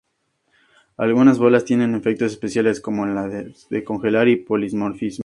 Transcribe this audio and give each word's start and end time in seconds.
Algunas 0.97 1.37
bolas 1.37 1.63
tienen 1.63 1.93
efectos 1.93 2.31
especiales, 2.31 2.81
como 2.81 3.05
las 3.05 3.69
de 3.69 3.83
Congelar 3.83 4.29
y 4.29 4.35
Polimorfismo. 4.37 4.97